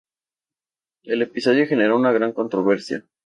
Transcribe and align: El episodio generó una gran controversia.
El 1.03 1.21
episodio 1.21 1.67
generó 1.67 1.95
una 1.95 2.11
gran 2.11 2.33
controversia. 2.33 3.05